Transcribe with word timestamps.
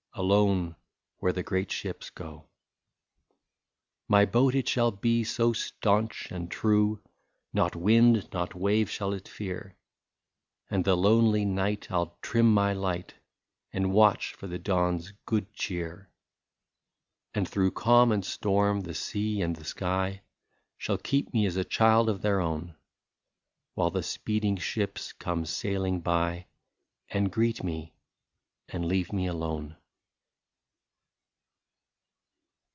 Alone, 0.13 0.75
where 1.19 1.31
the 1.31 1.41
great 1.41 1.71
ships 1.71 2.09
go." 2.09 2.49
My 4.09 4.25
boat 4.25 4.53
it 4.53 4.67
shall 4.67 4.91
be 4.91 5.23
so 5.23 5.53
staunch 5.53 6.29
and 6.29 6.51
true, 6.51 7.01
Not 7.53 7.77
wind, 7.77 8.27
not 8.33 8.53
wave, 8.53 8.89
shall 8.89 9.13
it 9.13 9.27
fear; 9.29 9.77
And 10.69 10.83
the 10.83 10.97
lonely 10.97 11.45
night 11.45 11.89
I 11.89 11.95
11 11.95 12.13
trim 12.21 12.53
my 12.53 12.73
light. 12.73 13.15
And 13.71 13.93
watch 13.93 14.33
for 14.33 14.47
the 14.47 14.59
dawn's 14.59 15.11
good 15.25 15.53
cheer. 15.53 16.09
125 17.31 17.31
And 17.37 17.47
through 17.47 17.71
calm 17.71 18.11
and 18.11 18.25
storm, 18.25 18.81
the 18.81 18.93
sea 18.93 19.41
and 19.41 19.55
the 19.55 19.63
sky 19.65 20.23
Shall 20.77 20.97
keep 20.97 21.33
me 21.33 21.45
as 21.45 21.57
child 21.67 22.09
of 22.09 22.21
their 22.21 22.41
own, 22.41 22.75
While 23.75 23.91
the 23.91 24.03
speeding 24.03 24.57
ships 24.57 25.13
come 25.13 25.45
sailing 25.45 26.01
by, 26.01 26.47
And 27.09 27.31
greet 27.31 27.63
me, 27.63 27.93
and 28.67 28.85
leave 28.85 29.13
me 29.13 29.27
alone." 29.27 29.77